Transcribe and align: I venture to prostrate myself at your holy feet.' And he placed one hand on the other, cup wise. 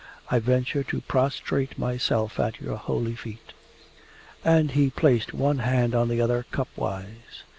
I 0.31 0.39
venture 0.39 0.81
to 0.85 1.01
prostrate 1.01 1.77
myself 1.77 2.39
at 2.39 2.59
your 2.59 2.75
holy 2.75 3.13
feet.' 3.13 3.53
And 4.43 4.71
he 4.71 4.89
placed 4.89 5.31
one 5.31 5.59
hand 5.59 5.93
on 5.93 6.07
the 6.09 6.21
other, 6.21 6.47
cup 6.51 6.69
wise. 6.75 7.43